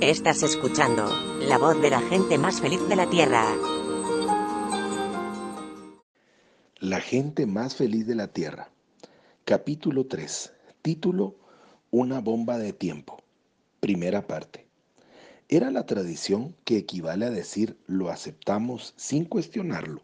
[0.00, 3.44] Estás escuchando la voz de la gente más feliz de la Tierra.
[6.78, 8.70] La gente más feliz de la Tierra.
[9.44, 10.52] Capítulo 3.
[10.82, 11.34] Título
[11.90, 13.20] Una bomba de tiempo.
[13.80, 14.68] Primera parte.
[15.48, 20.02] Era la tradición que equivale a decir lo aceptamos sin cuestionarlo,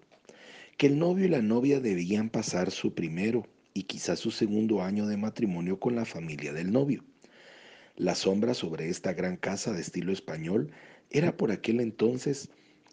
[0.77, 5.07] que el novio y la novia debían pasar su primero y quizás su segundo año
[5.07, 7.05] de matrimonio con la familia del novio
[7.97, 10.73] la sombra sobre esta gran casa de estilo español
[11.11, 12.51] era por aquel entonces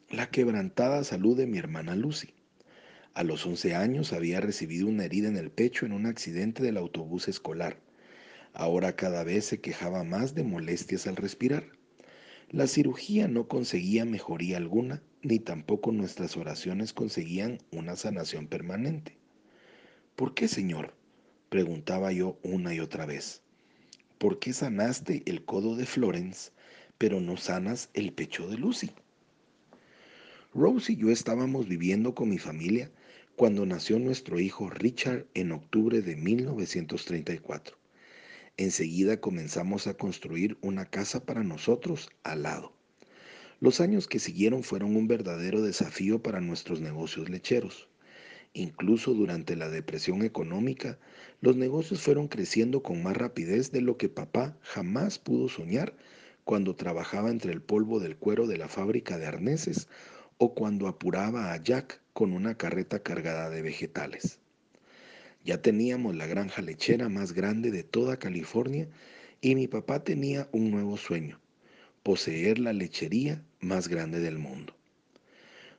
[0.10, 2.36] la quebrantada salud de mi hermana Lucy.
[3.16, 6.78] A los 11 años había recibido una herida en el pecho en un accidente del
[6.78, 7.80] autobús escolar.
[8.54, 11.64] Ahora cada vez se quejaba más de molestias al respirar.
[12.50, 19.18] La cirugía no conseguía mejoría alguna, ni tampoco nuestras oraciones conseguían una sanación permanente.
[20.16, 20.94] ¿Por qué, Señor?
[21.50, 23.42] preguntaba yo una y otra vez.
[24.22, 26.52] ¿Por qué sanaste el codo de Florence,
[27.00, 28.92] pero no sanas el pecho de Lucy?
[30.54, 32.92] Rose y yo estábamos viviendo con mi familia
[33.36, 37.76] cuando nació nuestro hijo Richard en octubre de 1934.
[38.58, 42.74] Enseguida comenzamos a construir una casa para nosotros al lado.
[43.60, 47.90] Los años que siguieron fueron un verdadero desafío para nuestros negocios lecheros.
[48.54, 51.00] Incluso durante la depresión económica,
[51.40, 55.96] los negocios fueron creciendo con más rapidez de lo que papá jamás pudo soñar
[56.44, 59.88] cuando trabajaba entre el polvo del cuero de la fábrica de arneses
[60.38, 64.40] o cuando apuraba a Jack con una carreta cargada de vegetales.
[65.46, 68.90] Ya teníamos la granja lechera más grande de toda California
[69.40, 71.40] y mi papá tenía un nuevo sueño,
[72.04, 74.76] poseer la lechería más grande del mundo.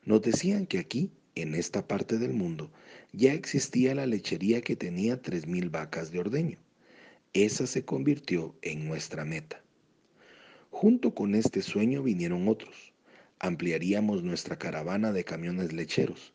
[0.05, 2.71] Nos decían que aquí en esta parte del mundo
[3.13, 6.59] ya existía la lechería que tenía 3.000 vacas de ordeño.
[7.33, 9.63] Esa se convirtió en nuestra meta.
[10.71, 12.93] Junto con este sueño vinieron otros.
[13.39, 16.33] Ampliaríamos nuestra caravana de camiones lecheros.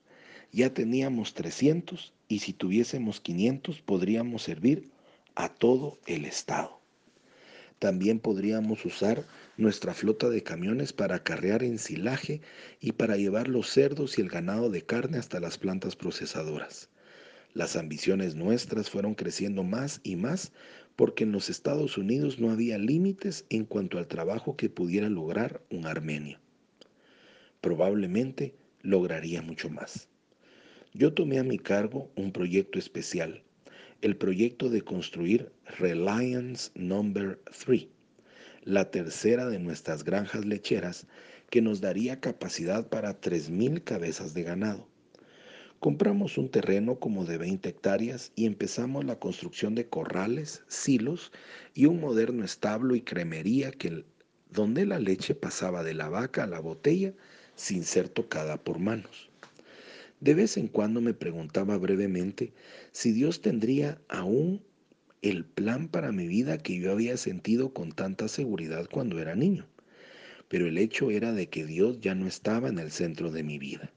[0.52, 4.89] Ya teníamos 300 y si tuviésemos 500 podríamos servir
[5.36, 6.80] a todo el estado.
[7.80, 9.23] También podríamos usar
[9.55, 12.42] nuestra flota de camiones para acarrear ensilaje
[12.80, 16.89] y para llevar los cerdos y el ganado de carne hasta las plantas procesadoras.
[17.54, 20.52] Las ambiciones nuestras fueron creciendo más y más
[20.95, 25.61] porque en los Estados Unidos no había límites en cuanto al trabajo que pudiera lograr
[25.70, 26.39] un armenio.
[27.61, 30.08] Probablemente lograría mucho más.
[30.93, 33.43] Yo tomé a mi cargo un proyecto especial
[34.02, 37.88] el proyecto de construir Reliance Number 3,
[38.64, 41.08] la tercera de nuestras granjas lecheras
[41.50, 44.88] que nos daría capacidad para 3.000 cabezas de ganado.
[45.80, 51.32] Compramos un terreno como de 20 hectáreas y empezamos la construcción de corrales, silos
[51.74, 53.72] y un moderno establo y cremería
[54.52, 57.14] donde la leche pasaba de la vaca a la botella
[57.56, 59.30] sin ser tocada por manos.
[60.20, 62.52] De vez en cuando me preguntaba brevemente
[62.92, 64.64] si Dios tendría aún
[65.22, 69.67] el plan para mi vida que yo había sentido con tanta seguridad cuando era niño.
[70.48, 73.60] Pero el hecho era de que Dios ya no estaba en el centro de mi
[73.60, 73.92] vida.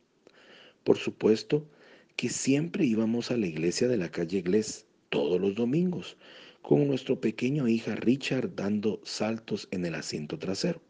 [0.84, 1.66] Por supuesto
[2.16, 6.16] que siempre íbamos a la iglesia de la calle Glés todos los domingos,
[6.60, 10.82] con nuestro pequeño hija Richard dando saltos en el asiento trasero.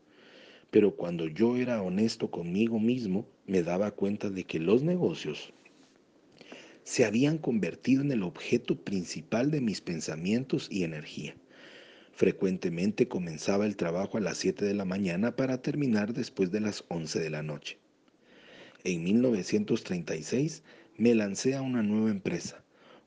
[0.70, 5.52] Pero cuando yo era honesto conmigo mismo, me daba cuenta de que los negocios
[6.84, 11.34] se habían convertido en el objeto principal de mis pensamientos y energía.
[12.12, 16.84] Frecuentemente comenzaba el trabajo a las 7 de la mañana para terminar después de las
[16.88, 17.78] 11 de la noche.
[18.84, 20.62] En 1936
[20.96, 22.64] me lancé a una nueva empresa,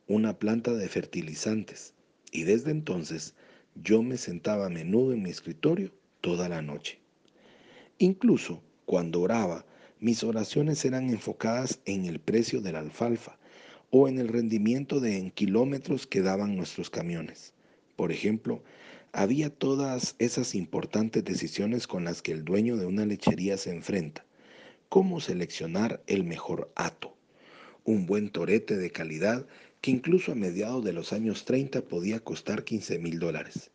[0.07, 1.93] una planta de fertilizantes,
[2.31, 3.35] y desde entonces
[3.75, 5.91] yo me sentaba a menudo en mi escritorio
[6.21, 7.02] toda la noche.
[7.99, 9.65] Incluso cuando oraba,
[9.99, 13.37] mis oraciones eran enfocadas en el precio de la alfalfa
[13.91, 17.53] o en el rendimiento de en kilómetros que daban nuestros camiones.
[17.95, 18.63] Por ejemplo,
[19.11, 24.25] había todas esas importantes decisiones con las que el dueño de una lechería se enfrenta.
[24.89, 27.15] Cómo seleccionar el mejor hato.
[27.83, 29.45] Un buen torete de calidad
[29.81, 33.69] que incluso a mediados de los años 30 podía costar 15 mil dólares.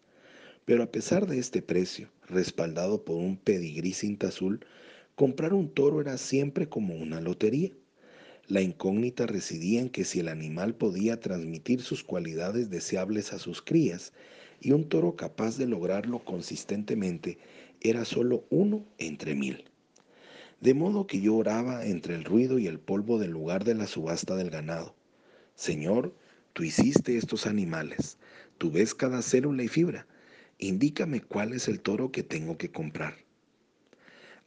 [0.68, 4.66] Pero a pesar de este precio, respaldado por un pedigrí cinta azul,
[5.14, 7.70] comprar un toro era siempre como una lotería.
[8.48, 13.62] La incógnita residía en que si el animal podía transmitir sus cualidades deseables a sus
[13.62, 14.12] crías,
[14.60, 17.38] y un toro capaz de lograrlo consistentemente
[17.80, 19.64] era solo uno entre mil.
[20.60, 23.86] De modo que yo oraba entre el ruido y el polvo del lugar de la
[23.86, 24.94] subasta del ganado.
[25.54, 26.14] Señor,
[26.52, 28.18] tú hiciste estos animales,
[28.58, 30.06] tú ves cada célula y fibra,
[30.58, 33.16] indícame cuál es el toro que tengo que comprar.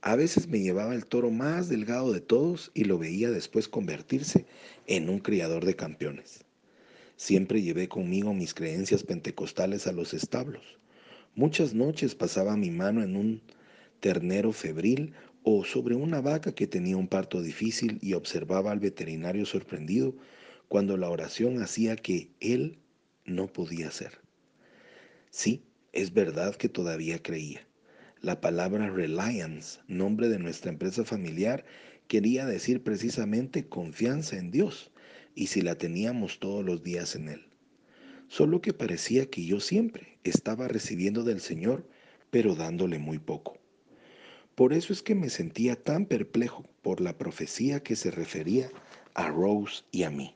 [0.01, 4.45] A veces me llevaba el toro más delgado de todos y lo veía después convertirse
[4.87, 6.43] en un criador de campeones.
[7.17, 10.79] Siempre llevé conmigo mis creencias pentecostales a los establos.
[11.35, 13.41] Muchas noches pasaba mi mano en un
[13.99, 15.13] ternero febril
[15.43, 20.15] o sobre una vaca que tenía un parto difícil y observaba al veterinario sorprendido
[20.67, 22.79] cuando la oración hacía que él
[23.25, 24.19] no podía hacer.
[25.29, 27.67] Sí, es verdad que todavía creía.
[28.21, 31.65] La palabra reliance, nombre de nuestra empresa familiar,
[32.07, 34.91] quería decir precisamente confianza en Dios,
[35.35, 37.45] y si la teníamos todos los días en Él.
[38.27, 41.87] Solo que parecía que yo siempre estaba recibiendo del Señor,
[42.29, 43.57] pero dándole muy poco.
[44.55, 48.69] Por eso es que me sentía tan perplejo por la profecía que se refería
[49.13, 50.35] a Rose y a mí.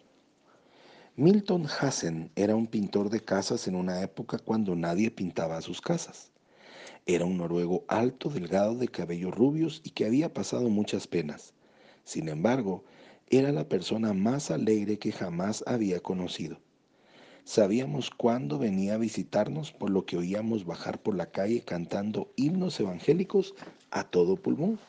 [1.17, 6.29] Milton Hassen era un pintor de casas en una época cuando nadie pintaba sus casas.
[7.05, 11.53] Era un noruego alto, delgado, de cabellos rubios y que había pasado muchas penas.
[12.03, 12.83] Sin embargo,
[13.29, 16.57] era la persona más alegre que jamás había conocido.
[17.45, 22.77] Sabíamos cuándo venía a visitarnos por lo que oíamos bajar por la calle cantando himnos
[22.81, 23.55] evangélicos
[23.89, 24.79] a todo pulmón.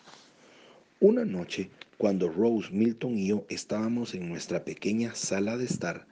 [0.98, 6.06] Una noche, cuando Rose, Milton y yo estábamos en nuestra pequeña sala de estar,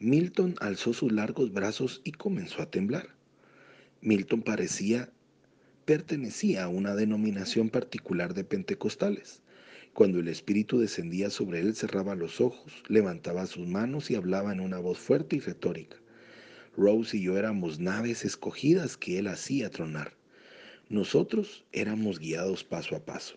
[0.00, 3.14] Milton alzó sus largos brazos y comenzó a temblar.
[4.00, 5.10] Milton parecía
[5.84, 9.42] pertenecía a una denominación particular de pentecostales.
[9.92, 14.60] Cuando el Espíritu descendía sobre él, cerraba los ojos, levantaba sus manos y hablaba en
[14.60, 15.96] una voz fuerte y retórica.
[16.76, 20.12] Rose y yo éramos naves escogidas que él hacía tronar.
[20.88, 23.36] Nosotros éramos guiados paso a paso.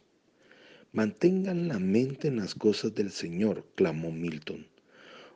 [0.94, 4.66] Mantengan la mente en las cosas del Señor, clamó Milton.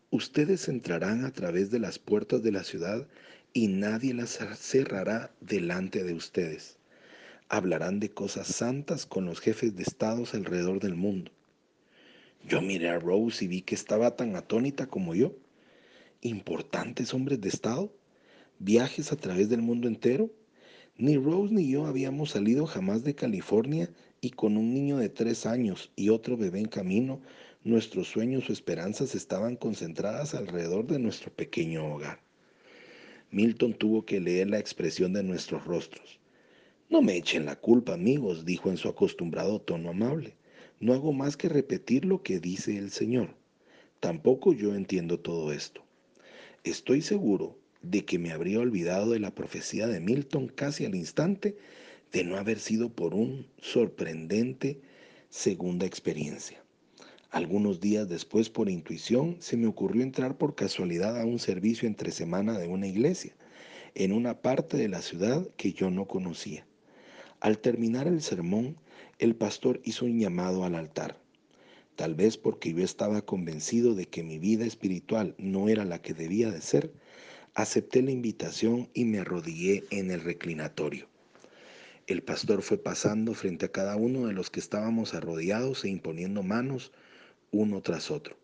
[0.10, 3.06] Ustedes entrarán a través de las puertas de la ciudad
[3.52, 6.78] y nadie las cerrará delante de ustedes
[7.50, 11.32] hablarán de cosas santas con los jefes de estados alrededor del mundo.
[12.48, 15.34] Yo miré a Rose y vi que estaba tan atónita como yo.
[16.22, 17.94] ¿Importantes hombres de estado?
[18.60, 20.30] ¿Viajes a través del mundo entero?
[20.98, 23.90] Ni Rose ni yo habíamos salido jamás de California
[24.28, 27.22] y con un niño de tres años y otro bebé en camino,
[27.64, 32.20] nuestros sueños o esperanzas estaban concentradas alrededor de nuestro pequeño hogar.
[33.32, 36.20] Milton tuvo que leer la expresión de nuestros rostros.
[36.90, 40.36] No me echen la culpa, amigos, dijo en su acostumbrado tono amable.
[40.82, 43.30] No hago más que repetir lo que dice el Señor.
[44.02, 45.86] Tampoco yo entiendo todo esto.
[46.66, 51.56] Estoy seguro de que me habría olvidado de la profecía de Milton casi al instante
[52.12, 54.82] de no haber sido por un sorprendente
[55.30, 56.64] segunda experiencia.
[57.30, 62.12] Algunos días después, por intuición, se me ocurrió entrar por casualidad a un servicio entre
[62.12, 63.36] semana de una iglesia,
[63.96, 66.66] en una parte de la ciudad que yo no conocía.
[67.42, 68.78] Al terminar el sermón,
[69.20, 71.20] el pastor hizo un llamado al altar.
[71.96, 76.14] Tal vez porque yo estaba convencido de que mi vida espiritual no era la que
[76.14, 76.94] debía de ser,
[77.56, 81.08] acepté la invitación y me arrodillé en el reclinatorio.
[82.08, 86.42] El pastor fue pasando frente a cada uno de los que estábamos arrodillados e imponiendo
[86.42, 86.94] manos
[87.52, 88.38] uno tras otro.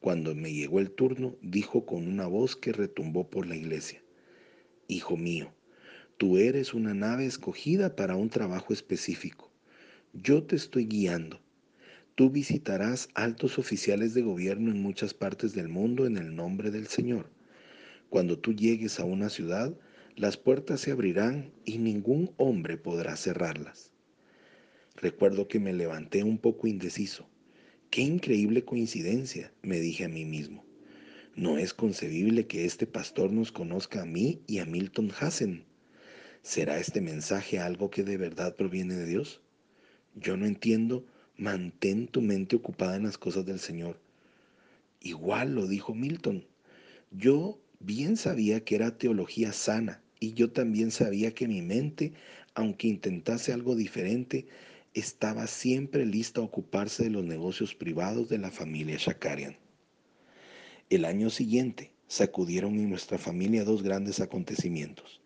[0.00, 4.02] Cuando me llegó el turno, dijo con una voz que retumbó por la iglesia,
[4.88, 5.52] Hijo mío,
[6.18, 9.52] Tú eres una nave escogida para un trabajo específico.
[10.14, 11.40] Yo te estoy guiando.
[12.14, 16.86] Tú visitarás altos oficiales de gobierno en muchas partes del mundo en el nombre del
[16.86, 17.28] Señor.
[18.08, 19.78] Cuando tú llegues a una ciudad,
[20.16, 23.90] las puertas se abrirán y ningún hombre podrá cerrarlas.
[24.94, 27.28] Recuerdo que me levanté un poco indeciso.
[27.90, 30.64] Qué increíble coincidencia, me dije a mí mismo.
[31.34, 35.66] No es concebible que este pastor nos conozca a mí y a Milton Hassen.
[36.40, 39.42] ¿Será este mensaje algo que de verdad proviene de Dios?
[40.14, 41.04] Yo no entiendo.
[41.36, 44.00] Mantén tu mente ocupada en las cosas del Señor.
[45.02, 46.46] Igual lo dijo Milton.
[47.10, 52.12] Yo bien sabía que era teología sana y yo también sabía que mi mente,
[52.54, 54.46] aunque intentase algo diferente,
[54.94, 59.56] estaba siempre lista a ocuparse de los negocios privados de la familia Shakarian.
[60.88, 65.20] El año siguiente sacudieron en nuestra familia dos grandes acontecimientos.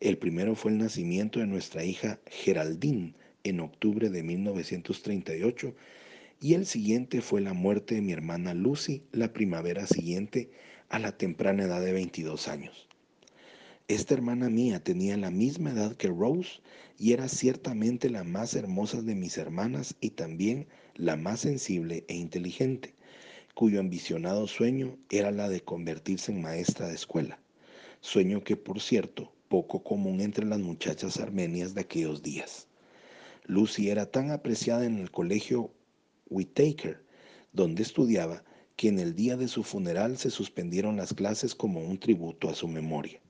[0.00, 5.74] El primero fue el nacimiento de nuestra hija Geraldine en octubre de 1938
[6.40, 10.50] y el siguiente fue la muerte de mi hermana Lucy la primavera siguiente
[10.88, 12.87] a la temprana edad de 22 años.
[13.88, 16.60] Esta hermana mía tenía la misma edad que Rose
[16.98, 22.14] y era ciertamente la más hermosa de mis hermanas y también la más sensible e
[22.14, 22.94] inteligente,
[23.54, 27.40] cuyo ambicionado sueño era la de convertirse en maestra de escuela,
[28.02, 32.68] sueño que por cierto poco común entre las muchachas armenias de aquellos días.
[33.46, 35.72] Lucy era tan apreciada en el colegio
[36.28, 37.02] Whitaker,
[37.54, 38.44] donde estudiaba,
[38.76, 42.54] que en el día de su funeral se suspendieron las clases como un tributo a
[42.54, 43.22] su memoria.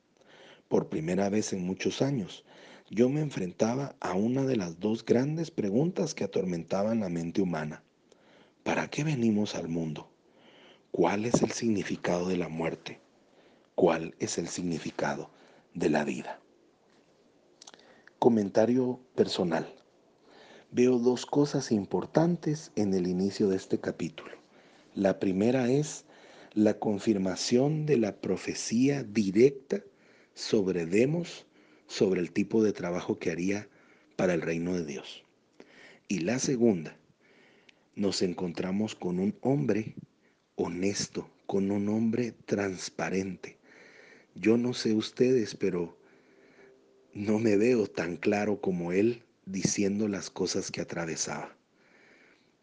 [0.69, 2.45] Por primera vez en muchos años,
[2.91, 7.83] yo me enfrentaba a una de las dos grandes preguntas que atormentaban la mente humana.
[8.65, 10.11] ¿Para qué venimos al mundo?
[10.91, 13.01] ¿Cuál es el significado de la muerte?
[13.75, 15.31] ¿Cuál es el significado
[15.73, 16.39] de la vida?
[18.19, 19.75] Comentario personal.
[20.71, 24.33] Veo dos cosas importantes en el inicio de este capítulo.
[24.95, 26.05] La primera es
[26.53, 29.81] la confirmación de la profecía directa
[30.39, 31.47] sobre Demos,
[31.89, 33.69] sobre el tipo de trabajo que haría
[34.15, 35.25] para el reino de Dios.
[36.07, 36.97] Y la segunda,
[37.97, 39.97] nos encontramos con un hombre
[40.55, 43.57] honesto, con un hombre transparente.
[44.37, 45.99] Yo no sé ustedes, pero
[47.13, 51.57] no me veo tan claro como él diciendo las cosas que atravesaba.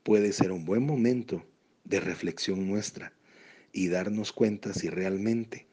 [0.03, 1.45] Puede ser un buen momento
[1.83, 3.11] de reflexión nuestra
[3.73, 5.67] y darnos cuenta si realmente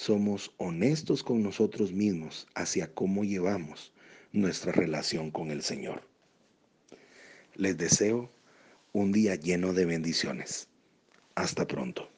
[0.00, 3.92] somos honestos con nosotros mismos hacia cómo llevamos
[4.32, 6.08] nuestra relación con el Señor.
[7.54, 8.32] Les deseo
[8.94, 10.68] un día lleno de bendiciones.
[11.34, 12.08] Hasta pronto.